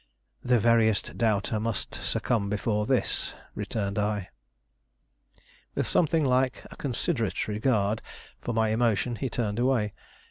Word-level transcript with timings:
"The 0.43 0.57
veriest 0.57 1.15
doubter 1.15 1.59
must 1.59 1.93
succumb 1.93 2.49
before 2.49 2.87
this," 2.87 3.35
returned 3.53 3.99
I. 3.99 4.29
With 5.75 5.85
something 5.85 6.25
like 6.25 6.65
a 6.71 6.75
considerate 6.75 7.47
regard 7.47 8.01
for 8.41 8.51
my 8.51 8.69
emotion, 8.69 9.17
he 9.17 9.29
turned 9.29 9.59
away. 9.59 9.93